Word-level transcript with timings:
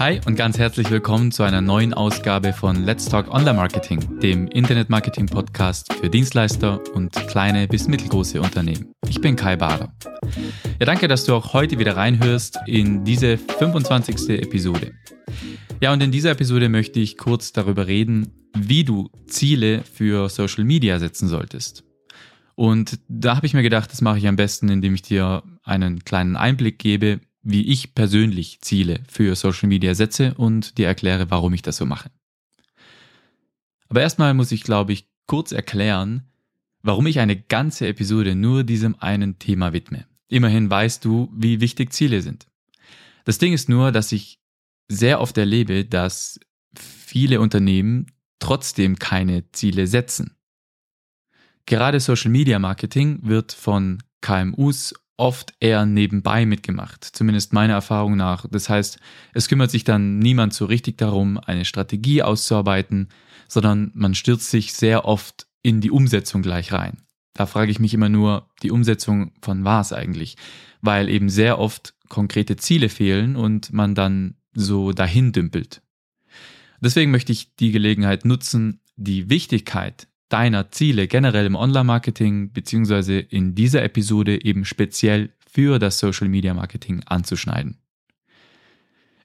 Hi 0.00 0.18
und 0.24 0.34
ganz 0.34 0.56
herzlich 0.56 0.90
willkommen 0.90 1.30
zu 1.30 1.42
einer 1.42 1.60
neuen 1.60 1.92
Ausgabe 1.92 2.54
von 2.54 2.86
Let's 2.86 3.04
Talk 3.04 3.28
Online 3.28 3.52
Marketing, 3.52 4.18
dem 4.20 4.48
Internet-Marketing 4.48 5.26
Podcast 5.26 5.92
für 5.92 6.08
Dienstleister 6.08 6.80
und 6.94 7.12
kleine 7.28 7.68
bis 7.68 7.86
mittelgroße 7.86 8.40
Unternehmen. 8.40 8.94
Ich 9.10 9.20
bin 9.20 9.36
Kai 9.36 9.56
Bader. 9.56 9.92
Ja, 10.78 10.86
danke, 10.86 11.06
dass 11.06 11.24
du 11.24 11.34
auch 11.34 11.52
heute 11.52 11.78
wieder 11.78 11.98
reinhörst 11.98 12.58
in 12.66 13.04
diese 13.04 13.36
25. 13.36 14.30
Episode. 14.40 14.94
Ja, 15.82 15.92
und 15.92 16.02
in 16.02 16.10
dieser 16.10 16.30
Episode 16.30 16.70
möchte 16.70 16.98
ich 16.98 17.18
kurz 17.18 17.52
darüber 17.52 17.86
reden, 17.86 18.32
wie 18.56 18.84
du 18.84 19.10
Ziele 19.26 19.82
für 19.82 20.30
Social 20.30 20.64
Media 20.64 20.98
setzen 20.98 21.28
solltest. 21.28 21.84
Und 22.54 23.00
da 23.08 23.36
habe 23.36 23.44
ich 23.44 23.52
mir 23.52 23.62
gedacht, 23.62 23.92
das 23.92 24.00
mache 24.00 24.16
ich 24.16 24.26
am 24.26 24.36
besten, 24.36 24.70
indem 24.70 24.94
ich 24.94 25.02
dir 25.02 25.42
einen 25.62 26.04
kleinen 26.06 26.36
Einblick 26.36 26.78
gebe, 26.78 27.20
wie 27.42 27.62
ich 27.66 27.94
persönlich 27.94 28.60
Ziele 28.60 29.00
für 29.08 29.34
Social 29.34 29.68
Media 29.68 29.94
setze 29.94 30.34
und 30.34 30.78
dir 30.78 30.86
erkläre, 30.86 31.30
warum 31.30 31.54
ich 31.54 31.62
das 31.62 31.76
so 31.76 31.86
mache. 31.86 32.10
Aber 33.88 34.02
erstmal 34.02 34.34
muss 34.34 34.52
ich, 34.52 34.62
glaube 34.62 34.92
ich, 34.92 35.08
kurz 35.26 35.52
erklären, 35.52 36.28
warum 36.82 37.06
ich 37.06 37.18
eine 37.18 37.40
ganze 37.40 37.86
Episode 37.86 38.34
nur 38.34 38.64
diesem 38.64 38.96
einen 39.00 39.38
Thema 39.38 39.72
widme. 39.72 40.06
Immerhin 40.28 40.70
weißt 40.70 41.04
du, 41.04 41.30
wie 41.34 41.60
wichtig 41.60 41.92
Ziele 41.92 42.22
sind. 42.22 42.46
Das 43.24 43.38
Ding 43.38 43.52
ist 43.52 43.68
nur, 43.68 43.92
dass 43.92 44.12
ich 44.12 44.38
sehr 44.88 45.20
oft 45.20 45.36
erlebe, 45.38 45.84
dass 45.84 46.40
viele 46.74 47.40
Unternehmen 47.40 48.06
trotzdem 48.38 48.98
keine 48.98 49.50
Ziele 49.52 49.86
setzen. 49.86 50.36
Gerade 51.66 52.00
Social 52.00 52.30
Media 52.30 52.58
Marketing 52.58 53.20
wird 53.22 53.52
von 53.52 54.02
KMUs 54.20 54.94
oft 55.20 55.54
eher 55.60 55.86
nebenbei 55.86 56.46
mitgemacht, 56.46 57.04
zumindest 57.04 57.52
meiner 57.52 57.74
Erfahrung 57.74 58.16
nach. 58.16 58.46
Das 58.50 58.68
heißt, 58.68 58.98
es 59.34 59.48
kümmert 59.48 59.70
sich 59.70 59.84
dann 59.84 60.18
niemand 60.18 60.54
so 60.54 60.64
richtig 60.64 60.98
darum, 60.98 61.38
eine 61.38 61.64
Strategie 61.64 62.22
auszuarbeiten, 62.22 63.08
sondern 63.46 63.90
man 63.94 64.14
stürzt 64.14 64.50
sich 64.50 64.72
sehr 64.72 65.04
oft 65.04 65.46
in 65.62 65.80
die 65.80 65.90
Umsetzung 65.90 66.42
gleich 66.42 66.72
rein. 66.72 67.02
Da 67.34 67.46
frage 67.46 67.70
ich 67.70 67.78
mich 67.78 67.94
immer 67.94 68.08
nur, 68.08 68.48
die 68.62 68.70
Umsetzung 68.70 69.32
von 69.42 69.64
was 69.64 69.92
eigentlich? 69.92 70.36
Weil 70.80 71.08
eben 71.08 71.28
sehr 71.28 71.58
oft 71.58 71.94
konkrete 72.08 72.56
Ziele 72.56 72.88
fehlen 72.88 73.36
und 73.36 73.72
man 73.72 73.94
dann 73.94 74.36
so 74.52 74.92
dahin 74.92 75.32
dümpelt. 75.32 75.82
Deswegen 76.80 77.10
möchte 77.10 77.32
ich 77.32 77.54
die 77.56 77.72
Gelegenheit 77.72 78.24
nutzen, 78.24 78.80
die 78.96 79.28
Wichtigkeit 79.28 80.08
deiner 80.30 80.70
Ziele 80.70 81.08
generell 81.08 81.44
im 81.44 81.56
Online-Marketing 81.56 82.52
beziehungsweise 82.52 83.18
in 83.18 83.54
dieser 83.54 83.82
Episode 83.82 84.44
eben 84.44 84.64
speziell 84.64 85.34
für 85.46 85.78
das 85.78 85.98
Social-Media-Marketing 85.98 87.02
anzuschneiden. 87.04 87.78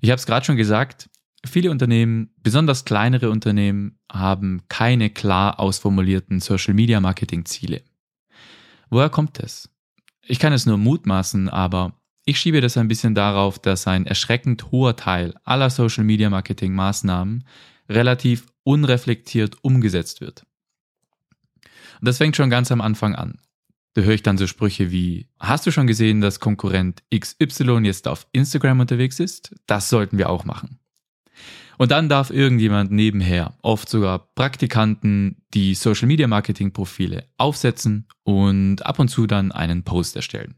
Ich 0.01 0.09
habe 0.09 0.19
es 0.19 0.25
gerade 0.25 0.45
schon 0.45 0.57
gesagt, 0.57 1.09
viele 1.45 1.71
Unternehmen, 1.71 2.31
besonders 2.41 2.85
kleinere 2.85 3.29
Unternehmen, 3.29 3.99
haben 4.11 4.63
keine 4.67 5.09
klar 5.09 5.59
ausformulierten 5.59 6.39
Social-Media-Marketing-Ziele. 6.39 7.83
Woher 8.89 9.09
kommt 9.09 9.39
es? 9.39 9.69
Ich 10.23 10.39
kann 10.39 10.53
es 10.53 10.65
nur 10.65 10.77
mutmaßen, 10.77 11.49
aber 11.49 11.93
ich 12.25 12.39
schiebe 12.39 12.61
das 12.61 12.77
ein 12.77 12.87
bisschen 12.87 13.13
darauf, 13.13 13.59
dass 13.59 13.87
ein 13.87 14.07
erschreckend 14.07 14.71
hoher 14.71 14.95
Teil 14.95 15.35
aller 15.43 15.69
Social-Media-Marketing-Maßnahmen 15.69 17.45
relativ 17.87 18.47
unreflektiert 18.63 19.63
umgesetzt 19.63 20.21
wird. 20.21 20.45
Und 21.99 22.07
das 22.07 22.17
fängt 22.17 22.35
schon 22.35 22.49
ganz 22.49 22.71
am 22.71 22.81
Anfang 22.81 23.15
an. 23.15 23.39
Da 23.93 24.01
höre 24.01 24.13
ich 24.13 24.23
dann 24.23 24.37
so 24.37 24.45
Sprüche 24.45 24.91
wie, 24.91 25.29
hast 25.39 25.65
du 25.65 25.71
schon 25.71 25.87
gesehen, 25.87 26.19
dass 26.19 26.41
Konkurrent 26.41 27.03
XY 27.17 27.79
jetzt 27.83 28.07
auf 28.07 28.27
Instagram 28.33 28.81
unterwegs 28.81 29.19
ist? 29.19 29.55
Das 29.67 29.89
sollten 29.89 30.17
wir 30.17 30.29
auch 30.29 30.43
machen. 30.43 30.79
Und 31.77 31.91
dann 31.91 32.09
darf 32.09 32.29
irgendjemand 32.29 32.91
nebenher, 32.91 33.53
oft 33.61 33.89
sogar 33.89 34.33
Praktikanten, 34.35 35.43
die 35.53 35.75
Social 35.75 36.07
Media 36.07 36.27
Marketing 36.27 36.71
Profile 36.71 37.25
aufsetzen 37.37 38.07
und 38.23 38.85
ab 38.85 38.99
und 38.99 39.09
zu 39.09 39.27
dann 39.27 39.51
einen 39.51 39.83
Post 39.83 40.15
erstellen. 40.15 40.55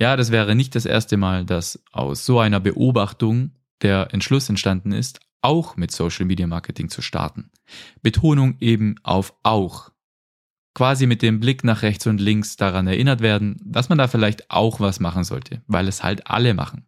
Ja, 0.00 0.16
das 0.16 0.30
wäre 0.30 0.54
nicht 0.54 0.74
das 0.74 0.86
erste 0.86 1.16
Mal, 1.16 1.44
dass 1.44 1.82
aus 1.92 2.24
so 2.24 2.38
einer 2.38 2.60
Beobachtung 2.60 3.52
der 3.82 4.08
Entschluss 4.12 4.48
entstanden 4.48 4.92
ist, 4.92 5.20
auch 5.40 5.76
mit 5.76 5.90
Social 5.90 6.26
Media 6.26 6.46
Marketing 6.46 6.88
zu 6.88 7.02
starten. 7.02 7.50
Betonung 8.02 8.56
eben 8.60 8.96
auf 9.02 9.34
auch 9.42 9.90
quasi 10.78 11.08
mit 11.08 11.22
dem 11.22 11.40
Blick 11.40 11.64
nach 11.64 11.82
rechts 11.82 12.06
und 12.06 12.20
links 12.20 12.54
daran 12.54 12.86
erinnert 12.86 13.20
werden, 13.20 13.56
dass 13.64 13.88
man 13.88 13.98
da 13.98 14.06
vielleicht 14.06 14.48
auch 14.48 14.78
was 14.78 15.00
machen 15.00 15.24
sollte, 15.24 15.60
weil 15.66 15.88
es 15.88 16.04
halt 16.04 16.28
alle 16.28 16.54
machen. 16.54 16.86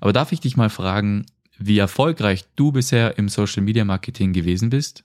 Aber 0.00 0.14
darf 0.14 0.32
ich 0.32 0.40
dich 0.40 0.56
mal 0.56 0.70
fragen, 0.70 1.26
wie 1.58 1.76
erfolgreich 1.76 2.46
du 2.56 2.72
bisher 2.72 3.18
im 3.18 3.28
Social 3.28 3.62
Media 3.62 3.84
Marketing 3.84 4.32
gewesen 4.32 4.70
bist? 4.70 5.04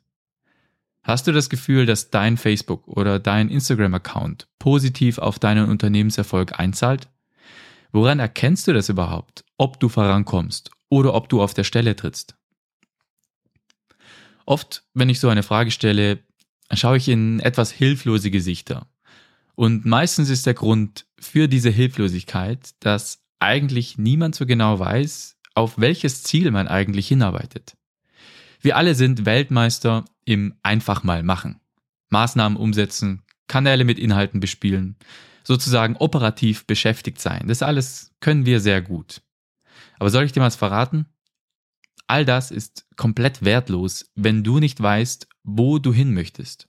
Hast 1.03 1.27
du 1.27 1.33
das 1.33 1.49
Gefühl, 1.49 1.85
dass 1.85 2.09
dein 2.09 2.37
Facebook 2.37 2.87
oder 2.87 3.19
dein 3.19 3.49
Instagram-Account 3.49 4.47
positiv 4.59 5.17
auf 5.17 5.37
deinen 5.37 5.69
Unternehmenserfolg 5.69 6.57
einzahlt? 6.57 7.09
Woran 7.91 8.19
erkennst 8.19 8.65
du 8.65 8.71
das 8.71 8.87
überhaupt, 8.87 9.43
ob 9.57 9.81
du 9.81 9.89
vorankommst 9.89 10.71
oder 10.87 11.13
ob 11.13 11.27
du 11.27 11.41
auf 11.41 11.53
der 11.53 11.65
Stelle 11.65 11.97
trittst? 11.97 12.37
Oft, 14.45 14.85
wenn 14.93 15.09
ich 15.09 15.19
so 15.19 15.27
eine 15.27 15.43
Frage 15.43 15.71
stelle, 15.71 16.23
schaue 16.77 16.97
ich 16.97 17.07
in 17.09 17.39
etwas 17.39 17.71
hilflose 17.71 18.31
Gesichter. 18.31 18.87
Und 19.55 19.85
meistens 19.85 20.29
ist 20.29 20.45
der 20.45 20.53
Grund 20.53 21.05
für 21.19 21.47
diese 21.47 21.69
Hilflosigkeit, 21.69 22.71
dass 22.79 23.21
eigentlich 23.39 23.97
niemand 23.97 24.35
so 24.35 24.45
genau 24.45 24.79
weiß, 24.79 25.37
auf 25.55 25.77
welches 25.77 26.23
Ziel 26.23 26.51
man 26.51 26.67
eigentlich 26.67 27.07
hinarbeitet. 27.07 27.75
Wir 28.61 28.77
alle 28.77 28.95
sind 28.95 29.25
Weltmeister 29.25 30.05
im 30.25 30.55
einfach 30.63 31.03
mal 31.03 31.21
machen. 31.21 31.59
Maßnahmen 32.09 32.57
umsetzen, 32.57 33.23
Kanäle 33.47 33.83
mit 33.83 33.99
Inhalten 33.99 34.39
bespielen, 34.39 34.95
sozusagen 35.43 35.97
operativ 35.97 36.65
beschäftigt 36.65 37.19
sein. 37.19 37.47
Das 37.47 37.61
alles 37.61 38.11
können 38.21 38.45
wir 38.45 38.59
sehr 38.59 38.81
gut. 38.81 39.21
Aber 39.99 40.09
soll 40.09 40.23
ich 40.23 40.31
dir 40.31 40.41
was 40.41 40.55
verraten? 40.55 41.05
All 42.07 42.25
das 42.25 42.51
ist 42.51 42.85
komplett 42.95 43.43
wertlos, 43.43 44.11
wenn 44.15 44.43
du 44.43 44.59
nicht 44.59 44.81
weißt, 44.81 45.27
wo 45.43 45.79
du 45.79 45.93
hin 45.93 46.13
möchtest. 46.13 46.67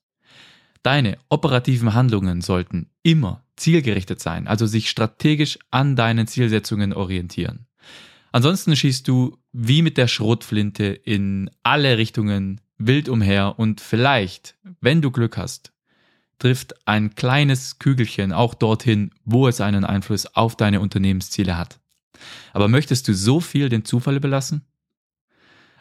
Deine 0.82 1.16
operativen 1.30 1.94
Handlungen 1.94 2.40
sollten 2.42 2.90
immer 3.02 3.42
zielgerichtet 3.56 4.20
sein, 4.20 4.46
also 4.46 4.66
sich 4.66 4.90
strategisch 4.90 5.58
an 5.70 5.96
deinen 5.96 6.26
Zielsetzungen 6.26 6.92
orientieren. 6.92 7.66
Ansonsten 8.32 8.74
schießt 8.74 9.06
du 9.06 9.38
wie 9.52 9.82
mit 9.82 9.96
der 9.96 10.08
Schrotflinte 10.08 10.84
in 10.86 11.50
alle 11.62 11.96
Richtungen 11.98 12.60
wild 12.78 13.08
umher 13.08 13.54
und 13.58 13.80
vielleicht, 13.80 14.56
wenn 14.80 15.00
du 15.00 15.10
Glück 15.10 15.36
hast, 15.36 15.72
trifft 16.38 16.86
ein 16.86 17.14
kleines 17.14 17.78
Kügelchen 17.78 18.32
auch 18.32 18.54
dorthin, 18.54 19.12
wo 19.24 19.46
es 19.46 19.60
einen 19.60 19.84
Einfluss 19.84 20.26
auf 20.34 20.56
deine 20.56 20.80
Unternehmensziele 20.80 21.56
hat. 21.56 21.78
Aber 22.52 22.68
möchtest 22.68 23.08
du 23.08 23.14
so 23.14 23.40
viel 23.40 23.68
den 23.68 23.84
Zufall 23.84 24.16
überlassen? 24.16 24.62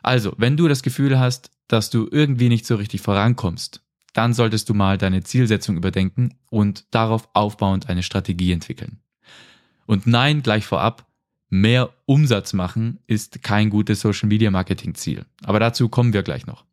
Also, 0.01 0.33
wenn 0.37 0.57
du 0.57 0.67
das 0.67 0.83
Gefühl 0.83 1.17
hast, 1.19 1.49
dass 1.67 1.89
du 1.89 2.07
irgendwie 2.11 2.49
nicht 2.49 2.65
so 2.65 2.75
richtig 2.75 3.01
vorankommst, 3.01 3.81
dann 4.13 4.33
solltest 4.33 4.69
du 4.69 4.73
mal 4.73 4.97
deine 4.97 5.23
Zielsetzung 5.23 5.75
überdenken 5.75 6.35
und 6.49 6.85
darauf 6.91 7.29
aufbauend 7.33 7.89
eine 7.89 8.03
Strategie 8.03 8.51
entwickeln. 8.51 8.99
Und 9.85 10.07
nein, 10.07 10.43
gleich 10.43 10.65
vorab, 10.65 11.07
mehr 11.49 11.89
Umsatz 12.05 12.53
machen 12.53 12.99
ist 13.07 13.43
kein 13.43 13.69
gutes 13.69 14.01
Social 14.01 14.29
Media 14.29 14.51
Marketing 14.51 14.95
Ziel. 14.95 15.25
Aber 15.43 15.59
dazu 15.59 15.89
kommen 15.89 16.13
wir 16.13 16.23
gleich 16.23 16.45
noch. 16.45 16.65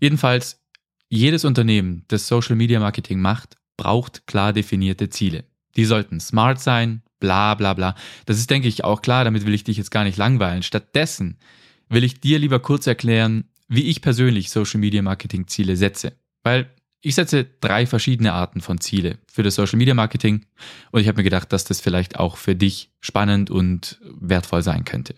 Jedenfalls, 0.00 0.62
jedes 1.08 1.44
Unternehmen, 1.44 2.04
das 2.08 2.26
Social 2.26 2.56
Media 2.56 2.80
Marketing 2.80 3.20
macht, 3.20 3.56
braucht 3.76 4.26
klar 4.26 4.52
definierte 4.52 5.08
Ziele. 5.08 5.44
Die 5.76 5.84
sollten 5.84 6.20
smart 6.20 6.60
sein, 6.60 7.02
bla 7.20 7.54
bla 7.54 7.74
bla. 7.74 7.94
Das 8.24 8.38
ist, 8.38 8.50
denke 8.50 8.68
ich, 8.68 8.84
auch 8.84 9.02
klar, 9.02 9.24
damit 9.24 9.46
will 9.46 9.54
ich 9.54 9.64
dich 9.64 9.76
jetzt 9.76 9.90
gar 9.90 10.04
nicht 10.04 10.16
langweilen. 10.16 10.62
Stattdessen 10.62 11.38
will 11.88 12.04
ich 12.04 12.20
dir 12.20 12.38
lieber 12.38 12.60
kurz 12.60 12.86
erklären, 12.86 13.44
wie 13.68 13.84
ich 13.84 14.02
persönlich 14.02 14.50
Social 14.50 14.80
Media 14.80 15.02
Marketing 15.02 15.46
Ziele 15.46 15.76
setze. 15.76 16.12
Weil 16.42 16.70
ich 17.00 17.14
setze 17.14 17.44
drei 17.60 17.86
verschiedene 17.86 18.32
Arten 18.32 18.60
von 18.60 18.80
Ziele 18.80 19.18
für 19.30 19.42
das 19.42 19.54
Social 19.54 19.78
Media 19.78 19.94
Marketing 19.94 20.46
und 20.90 21.00
ich 21.00 21.08
habe 21.08 21.18
mir 21.18 21.24
gedacht, 21.24 21.52
dass 21.52 21.64
das 21.64 21.80
vielleicht 21.80 22.18
auch 22.18 22.36
für 22.36 22.56
dich 22.56 22.90
spannend 23.00 23.50
und 23.50 24.00
wertvoll 24.02 24.62
sein 24.62 24.84
könnte. 24.84 25.14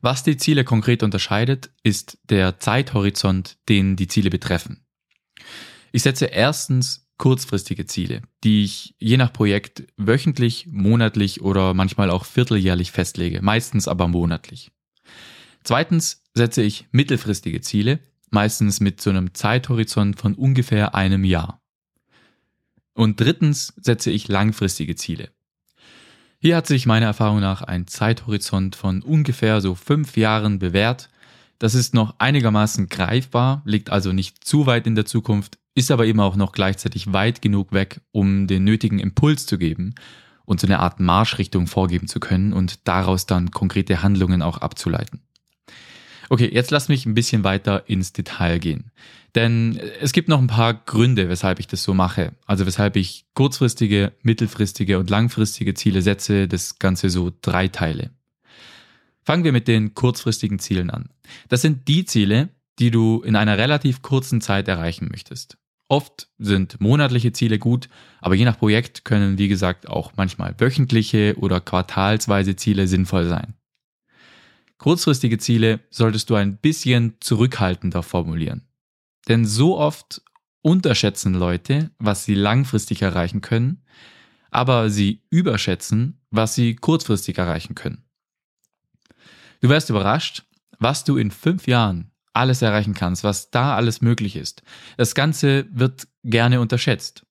Was 0.00 0.24
die 0.24 0.36
Ziele 0.36 0.64
konkret 0.64 1.04
unterscheidet, 1.04 1.70
ist 1.84 2.18
der 2.28 2.58
Zeithorizont, 2.58 3.58
den 3.68 3.94
die 3.94 4.08
Ziele 4.08 4.30
betreffen. 4.30 4.84
Ich 5.92 6.02
setze 6.02 6.24
erstens 6.26 7.06
kurzfristige 7.18 7.86
Ziele, 7.86 8.22
die 8.42 8.64
ich 8.64 8.96
je 8.98 9.16
nach 9.16 9.32
Projekt 9.32 9.84
wöchentlich, 9.96 10.66
monatlich 10.68 11.40
oder 11.40 11.72
manchmal 11.72 12.10
auch 12.10 12.24
vierteljährlich 12.24 12.90
festlege, 12.90 13.42
meistens 13.42 13.86
aber 13.86 14.08
monatlich. 14.08 14.72
Zweitens 15.64 16.22
setze 16.34 16.62
ich 16.62 16.86
mittelfristige 16.90 17.60
Ziele, 17.60 18.00
meistens 18.30 18.80
mit 18.80 19.00
so 19.00 19.10
einem 19.10 19.34
Zeithorizont 19.34 20.18
von 20.18 20.34
ungefähr 20.34 20.94
einem 20.94 21.24
Jahr. 21.24 21.60
Und 22.94 23.20
drittens 23.20 23.72
setze 23.76 24.10
ich 24.10 24.28
langfristige 24.28 24.96
Ziele. 24.96 25.30
Hier 26.38 26.56
hat 26.56 26.66
sich 26.66 26.86
meiner 26.86 27.06
Erfahrung 27.06 27.40
nach 27.40 27.62
ein 27.62 27.86
Zeithorizont 27.86 28.74
von 28.74 29.02
ungefähr 29.02 29.60
so 29.60 29.74
fünf 29.74 30.16
Jahren 30.16 30.58
bewährt. 30.58 31.08
Das 31.58 31.74
ist 31.74 31.94
noch 31.94 32.16
einigermaßen 32.18 32.88
greifbar, 32.88 33.62
liegt 33.64 33.90
also 33.90 34.12
nicht 34.12 34.44
zu 34.44 34.66
weit 34.66 34.86
in 34.88 34.96
der 34.96 35.06
Zukunft, 35.06 35.58
ist 35.74 35.90
aber 35.90 36.06
eben 36.06 36.20
auch 36.20 36.34
noch 36.34 36.52
gleichzeitig 36.52 37.12
weit 37.12 37.40
genug 37.42 37.72
weg, 37.72 38.00
um 38.10 38.48
den 38.48 38.64
nötigen 38.64 38.98
Impuls 38.98 39.46
zu 39.46 39.56
geben 39.56 39.94
und 40.44 40.60
so 40.60 40.66
eine 40.66 40.80
Art 40.80 40.98
Marschrichtung 40.98 41.66
vorgeben 41.68 42.08
zu 42.08 42.18
können 42.18 42.52
und 42.52 42.88
daraus 42.88 43.26
dann 43.26 43.52
konkrete 43.52 44.02
Handlungen 44.02 44.42
auch 44.42 44.58
abzuleiten. 44.58 45.20
Okay, 46.32 46.48
jetzt 46.50 46.70
lass 46.70 46.88
mich 46.88 47.04
ein 47.04 47.12
bisschen 47.12 47.44
weiter 47.44 47.90
ins 47.90 48.14
Detail 48.14 48.58
gehen. 48.58 48.90
Denn 49.34 49.78
es 50.00 50.14
gibt 50.14 50.28
noch 50.28 50.38
ein 50.38 50.46
paar 50.46 50.72
Gründe, 50.72 51.28
weshalb 51.28 51.60
ich 51.60 51.66
das 51.66 51.82
so 51.82 51.92
mache. 51.92 52.32
Also 52.46 52.64
weshalb 52.64 52.96
ich 52.96 53.26
kurzfristige, 53.34 54.14
mittelfristige 54.22 54.98
und 54.98 55.10
langfristige 55.10 55.74
Ziele 55.74 56.00
setze, 56.00 56.48
das 56.48 56.78
Ganze 56.78 57.10
so 57.10 57.30
drei 57.42 57.68
Teile. 57.68 58.12
Fangen 59.22 59.44
wir 59.44 59.52
mit 59.52 59.68
den 59.68 59.92
kurzfristigen 59.92 60.58
Zielen 60.58 60.88
an. 60.88 61.10
Das 61.50 61.60
sind 61.60 61.86
die 61.86 62.06
Ziele, 62.06 62.48
die 62.78 62.90
du 62.90 63.20
in 63.20 63.36
einer 63.36 63.58
relativ 63.58 64.00
kurzen 64.00 64.40
Zeit 64.40 64.68
erreichen 64.68 65.08
möchtest. 65.10 65.58
Oft 65.88 66.28
sind 66.38 66.80
monatliche 66.80 67.34
Ziele 67.34 67.58
gut, 67.58 67.90
aber 68.22 68.36
je 68.36 68.46
nach 68.46 68.56
Projekt 68.58 69.04
können, 69.04 69.36
wie 69.36 69.48
gesagt, 69.48 69.86
auch 69.86 70.12
manchmal 70.16 70.54
wöchentliche 70.58 71.36
oder 71.36 71.60
quartalsweise 71.60 72.56
Ziele 72.56 72.88
sinnvoll 72.88 73.28
sein. 73.28 73.52
Kurzfristige 74.78 75.38
Ziele 75.38 75.80
solltest 75.90 76.30
du 76.30 76.34
ein 76.34 76.56
bisschen 76.56 77.16
zurückhaltender 77.20 78.02
formulieren. 78.02 78.66
Denn 79.28 79.44
so 79.44 79.78
oft 79.78 80.22
unterschätzen 80.62 81.34
Leute, 81.34 81.90
was 81.98 82.24
sie 82.24 82.34
langfristig 82.34 83.02
erreichen 83.02 83.40
können, 83.40 83.84
aber 84.50 84.90
sie 84.90 85.22
überschätzen, 85.30 86.20
was 86.30 86.54
sie 86.54 86.76
kurzfristig 86.76 87.38
erreichen 87.38 87.74
können. 87.74 88.04
Du 89.60 89.68
wirst 89.68 89.90
überrascht, 89.90 90.44
was 90.78 91.04
du 91.04 91.16
in 91.16 91.30
fünf 91.30 91.66
Jahren 91.66 92.10
alles 92.32 92.62
erreichen 92.62 92.94
kannst, 92.94 93.24
was 93.24 93.50
da 93.50 93.76
alles 93.76 94.00
möglich 94.00 94.36
ist. 94.36 94.62
Das 94.96 95.14
Ganze 95.14 95.66
wird 95.70 96.08
gerne 96.24 96.60
unterschätzt. 96.60 97.26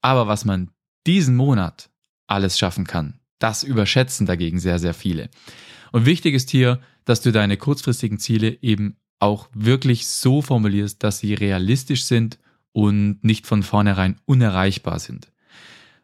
Aber 0.00 0.26
was 0.26 0.44
man 0.44 0.70
diesen 1.06 1.36
Monat 1.36 1.90
alles 2.26 2.58
schaffen 2.58 2.86
kann, 2.86 3.20
das 3.38 3.62
überschätzen 3.62 4.26
dagegen 4.26 4.60
sehr, 4.60 4.78
sehr 4.78 4.94
viele. 4.94 5.30
Und 5.92 6.06
wichtig 6.06 6.34
ist 6.34 6.50
hier, 6.50 6.80
dass 7.04 7.20
du 7.20 7.30
deine 7.30 7.56
kurzfristigen 7.56 8.18
Ziele 8.18 8.58
eben 8.62 8.96
auch 9.18 9.48
wirklich 9.54 10.08
so 10.08 10.42
formulierst, 10.42 11.02
dass 11.02 11.20
sie 11.20 11.34
realistisch 11.34 12.04
sind 12.04 12.38
und 12.72 13.22
nicht 13.22 13.46
von 13.46 13.62
vornherein 13.62 14.18
unerreichbar 14.24 14.98
sind. 14.98 15.30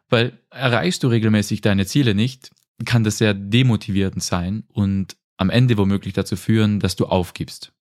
Weil 0.07 0.39
erreichst 0.49 1.03
du 1.03 1.07
regelmäßig 1.07 1.61
deine 1.61 1.85
Ziele 1.85 2.15
nicht, 2.15 2.51
kann 2.85 3.03
das 3.03 3.17
sehr 3.17 3.33
demotivierend 3.33 4.23
sein 4.23 4.63
und 4.69 5.17
am 5.37 5.49
Ende 5.49 5.77
womöglich 5.77 6.13
dazu 6.13 6.35
führen, 6.35 6.79
dass 6.79 6.95
du 6.95 7.05
aufgibst. 7.05 7.73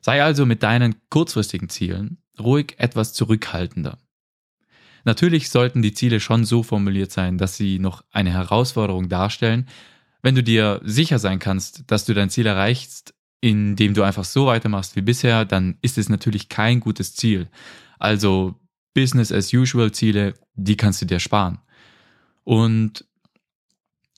Sei 0.00 0.22
also 0.22 0.46
mit 0.46 0.62
deinen 0.62 0.94
kurzfristigen 1.10 1.68
Zielen 1.68 2.18
ruhig 2.38 2.74
etwas 2.78 3.12
zurückhaltender. 3.12 3.98
Natürlich 5.04 5.50
sollten 5.50 5.82
die 5.82 5.92
Ziele 5.92 6.20
schon 6.20 6.44
so 6.44 6.62
formuliert 6.62 7.12
sein, 7.12 7.36
dass 7.36 7.56
sie 7.56 7.78
noch 7.78 8.04
eine 8.10 8.30
Herausforderung 8.30 9.08
darstellen, 9.08 9.66
wenn 10.24 10.34
du 10.34 10.42
dir 10.42 10.80
sicher 10.82 11.18
sein 11.18 11.38
kannst, 11.38 11.84
dass 11.88 12.06
du 12.06 12.14
dein 12.14 12.30
Ziel 12.30 12.46
erreichst, 12.46 13.14
indem 13.42 13.92
du 13.92 14.02
einfach 14.02 14.24
so 14.24 14.46
weitermachst 14.46 14.96
wie 14.96 15.02
bisher, 15.02 15.44
dann 15.44 15.76
ist 15.82 15.98
es 15.98 16.08
natürlich 16.08 16.48
kein 16.48 16.80
gutes 16.80 17.14
Ziel. 17.14 17.50
Also 17.98 18.58
Business 18.94 19.30
as 19.30 19.52
usual 19.52 19.92
Ziele, 19.92 20.32
die 20.54 20.78
kannst 20.78 21.02
du 21.02 21.06
dir 21.06 21.20
sparen. 21.20 21.58
Und 22.42 23.04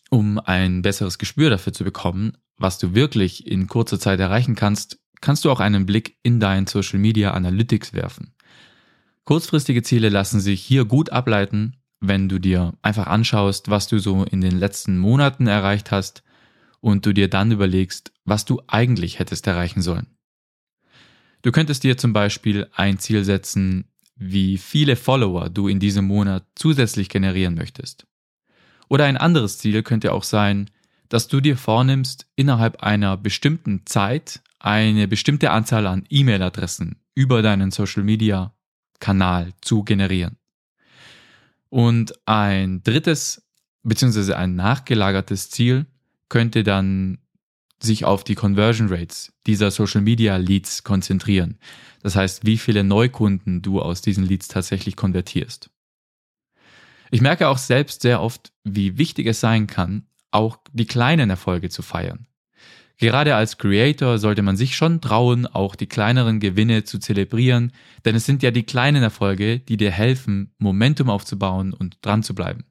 um 0.09 0.39
ein 0.39 0.81
besseres 0.83 1.19
Gespür 1.19 1.51
dafür 1.51 1.73
zu 1.73 1.83
bekommen, 1.83 2.39
was 2.57 2.79
du 2.79 2.95
wirklich 2.95 3.45
in 3.45 3.67
kurzer 3.67 3.99
Zeit 3.99 4.21
erreichen 4.21 4.55
kannst, 4.55 5.01
kannst 5.21 5.45
du 5.45 5.51
auch 5.51 5.59
einen 5.59 5.87
Blick 5.87 6.19
in 6.23 6.39
dein 6.39 6.69
Social 6.69 7.01
Media 7.01 7.33
Analytics 7.33 7.95
werfen. 7.95 8.33
Kurzfristige 9.25 9.83
Ziele 9.83 10.09
lassen 10.09 10.39
sich 10.39 10.63
hier 10.63 10.85
gut 10.85 11.11
ableiten, 11.11 11.75
wenn 12.01 12.29
du 12.29 12.39
dir 12.39 12.75
einfach 12.83 13.07
anschaust, 13.07 13.71
was 13.71 13.89
du 13.89 13.99
so 13.99 14.25
in 14.25 14.41
den 14.41 14.59
letzten 14.59 14.99
Monaten 14.99 15.47
erreicht 15.47 15.91
hast 15.91 16.23
und 16.81 17.07
du 17.07 17.13
dir 17.13 17.29
dann 17.29 17.53
überlegst, 17.53 18.13
was 18.25 18.45
du 18.45 18.61
eigentlich 18.67 19.19
hättest 19.19 19.47
erreichen 19.47 19.83
sollen. 19.83 20.07
Du 21.43 21.53
könntest 21.53 21.85
dir 21.85 21.97
zum 21.97 22.13
Beispiel 22.13 22.67
ein 22.75 22.99
Ziel 22.99 23.25
setzen, 23.25 23.85
wie 24.17 24.59
viele 24.59 24.97
Follower 24.97 25.49
du 25.51 25.69
in 25.69 25.79
diesem 25.79 26.07
Monat 26.07 26.45
zusätzlich 26.55 27.09
generieren 27.09 27.55
möchtest. 27.55 28.07
Oder 28.89 29.05
ein 29.05 29.17
anderes 29.17 29.59
Ziel 29.59 29.83
könnte 29.83 30.13
auch 30.13 30.23
sein, 30.23 30.71
dass 31.09 31.29
du 31.29 31.41
dir 31.41 31.57
vornimmst, 31.57 32.27
innerhalb 32.35 32.83
einer 32.83 33.17
bestimmten 33.17 33.87
Zeit 33.87 34.43
eine 34.59 35.07
bestimmte 35.07 35.51
Anzahl 35.51 35.87
an 35.87 36.05
E-Mail-Adressen 36.09 36.97
über 37.15 37.43
deinen 37.43 37.71
Social-Media-Kanal 37.71 39.53
zu 39.61 39.85
generieren. 39.85 40.39
Und 41.69 42.15
ein 42.27 42.83
drittes 42.83 43.43
beziehungsweise 43.87 44.37
ein 44.37 44.57
nachgelagertes 44.57 45.51
Ziel 45.51 45.87
könnte 46.29 46.63
dann 46.63 47.19
sich 47.81 48.05
auf 48.05 48.25
die 48.25 48.35
Conversion 48.35 48.89
Rates 48.89 49.33
dieser 49.47 49.71
Social 49.71 50.01
Media 50.01 50.37
Leads 50.37 50.83
konzentrieren. 50.83 51.59
Das 52.03 52.17
heißt, 52.17 52.45
wie 52.45 52.59
viele 52.59 52.85
Neukunden 52.85 53.63
du 53.63 53.81
aus 53.81 54.01
diesen 54.01 54.25
Leads 54.25 54.49
tatsächlich 54.49 54.97
konvertierst. 54.97 55.71
Ich 57.11 57.21
merke 57.21 57.49
auch 57.49 57.59
selbst 57.59 58.03
sehr 58.03 58.21
oft, 58.21 58.53
wie 58.65 58.99
wichtig 58.99 59.27
es 59.27 59.41
sein 59.41 59.67
kann, 59.67 60.07
auch 60.31 60.59
die 60.73 60.87
kleinen 60.87 61.31
Erfolge 61.31 61.69
zu 61.69 61.83
feiern. 61.83 62.27
Gerade 62.99 63.35
als 63.35 63.59
Creator 63.59 64.19
sollte 64.19 64.41
man 64.41 64.57
sich 64.57 64.75
schon 64.75 65.03
trauen, 65.03 65.47
auch 65.47 65.77
die 65.77 65.87
kleineren 65.87 66.41
Gewinne 66.41 66.85
zu 66.85 66.99
zelebrieren, 66.99 67.73
denn 68.05 68.15
es 68.15 68.25
sind 68.25 68.43
ja 68.43 68.51
die 68.51 68.63
kleinen 68.63 69.03
Erfolge, 69.03 69.59
die 69.59 69.77
dir 69.77 69.91
helfen, 69.91 70.55
Momentum 70.59 71.11
aufzubauen 71.11 71.75
und 71.75 71.99
dran 72.01 72.23
zu 72.23 72.35
bleiben. 72.35 72.65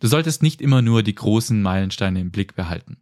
Du 0.00 0.06
solltest 0.06 0.42
nicht 0.42 0.62
immer 0.62 0.80
nur 0.80 1.02
die 1.02 1.14
großen 1.14 1.60
Meilensteine 1.60 2.20
im 2.20 2.30
Blick 2.30 2.54
behalten. 2.54 2.96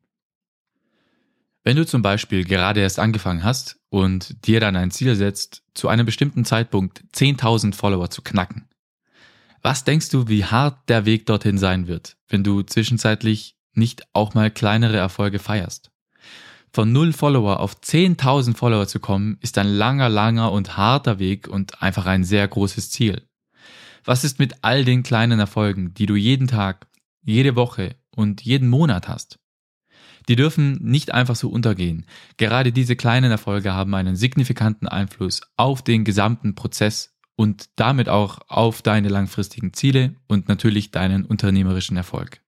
Wenn 1.64 1.76
du 1.76 1.86
zum 1.86 2.02
Beispiel 2.02 2.44
gerade 2.44 2.80
erst 2.80 2.98
angefangen 2.98 3.44
hast 3.44 3.78
und 3.88 4.44
dir 4.46 4.58
dann 4.58 4.74
ein 4.74 4.90
Ziel 4.90 5.14
setzt, 5.14 5.62
zu 5.74 5.88
einem 5.88 6.06
bestimmten 6.06 6.44
Zeitpunkt 6.44 7.04
10.000 7.14 7.72
Follower 7.74 8.10
zu 8.10 8.22
knacken, 8.22 8.68
was 9.62 9.84
denkst 9.84 10.10
du, 10.10 10.26
wie 10.26 10.44
hart 10.44 10.88
der 10.88 11.06
Weg 11.06 11.26
dorthin 11.26 11.56
sein 11.56 11.86
wird, 11.86 12.16
wenn 12.28 12.42
du 12.42 12.62
zwischenzeitlich 12.62 13.56
nicht 13.74 14.02
auch 14.12 14.34
mal 14.34 14.50
kleinere 14.50 14.96
Erfolge 14.96 15.38
feierst? 15.38 15.91
Von 16.74 16.90
null 16.90 17.12
Follower 17.12 17.60
auf 17.60 17.76
10.000 17.80 18.56
Follower 18.56 18.86
zu 18.86 18.98
kommen, 18.98 19.36
ist 19.42 19.58
ein 19.58 19.66
langer, 19.66 20.08
langer 20.08 20.52
und 20.52 20.78
harter 20.78 21.18
Weg 21.18 21.46
und 21.46 21.82
einfach 21.82 22.06
ein 22.06 22.24
sehr 22.24 22.48
großes 22.48 22.90
Ziel. 22.90 23.28
Was 24.04 24.24
ist 24.24 24.38
mit 24.38 24.64
all 24.64 24.84
den 24.86 25.02
kleinen 25.02 25.38
Erfolgen, 25.38 25.92
die 25.92 26.06
du 26.06 26.16
jeden 26.16 26.48
Tag, 26.48 26.86
jede 27.22 27.56
Woche 27.56 27.96
und 28.16 28.40
jeden 28.40 28.70
Monat 28.70 29.06
hast? 29.06 29.38
Die 30.28 30.36
dürfen 30.36 30.78
nicht 30.80 31.12
einfach 31.12 31.36
so 31.36 31.50
untergehen. 31.50 32.06
Gerade 32.38 32.72
diese 32.72 32.96
kleinen 32.96 33.30
Erfolge 33.30 33.74
haben 33.74 33.94
einen 33.94 34.16
signifikanten 34.16 34.88
Einfluss 34.88 35.42
auf 35.58 35.82
den 35.82 36.04
gesamten 36.04 36.54
Prozess 36.54 37.14
und 37.36 37.68
damit 37.76 38.08
auch 38.08 38.38
auf 38.48 38.80
deine 38.80 39.10
langfristigen 39.10 39.74
Ziele 39.74 40.14
und 40.26 40.48
natürlich 40.48 40.90
deinen 40.90 41.26
unternehmerischen 41.26 41.98
Erfolg. 41.98 42.40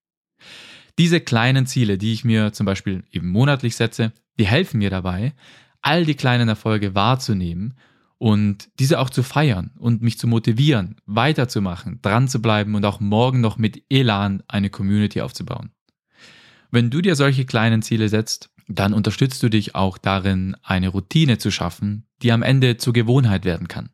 Diese 0.97 1.19
kleinen 1.19 1.65
Ziele, 1.65 1.97
die 1.97 2.13
ich 2.13 2.23
mir 2.23 2.53
zum 2.53 2.65
Beispiel 2.65 3.03
eben 3.11 3.29
monatlich 3.29 3.75
setze, 3.75 4.13
die 4.39 4.47
helfen 4.47 4.77
mir 4.77 4.89
dabei, 4.89 5.33
all 5.81 6.05
die 6.05 6.15
kleinen 6.15 6.49
Erfolge 6.49 6.95
wahrzunehmen 6.95 7.75
und 8.17 8.69
diese 8.79 8.99
auch 8.99 9.09
zu 9.09 9.23
feiern 9.23 9.71
und 9.77 10.01
mich 10.01 10.17
zu 10.17 10.27
motivieren, 10.27 10.95
weiterzumachen, 11.05 11.99
dran 12.01 12.27
zu 12.27 12.41
bleiben 12.41 12.75
und 12.75 12.85
auch 12.85 12.99
morgen 12.99 13.41
noch 13.41 13.57
mit 13.57 13.83
Elan 13.89 14.41
eine 14.47 14.69
Community 14.69 15.21
aufzubauen. 15.21 15.71
Wenn 16.71 16.89
du 16.89 17.01
dir 17.01 17.15
solche 17.15 17.45
kleinen 17.45 17.81
Ziele 17.81 18.09
setzt, 18.09 18.49
dann 18.67 18.93
unterstützt 18.93 19.43
du 19.43 19.49
dich 19.49 19.75
auch 19.75 19.97
darin, 19.97 20.55
eine 20.63 20.89
Routine 20.89 21.37
zu 21.37 21.51
schaffen, 21.51 22.07
die 22.21 22.31
am 22.31 22.41
Ende 22.41 22.77
zur 22.77 22.93
Gewohnheit 22.93 23.45
werden 23.45 23.67
kann. 23.67 23.89